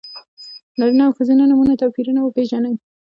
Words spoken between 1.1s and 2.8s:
ښځینه نومونو توپیرونه وپېژنئ!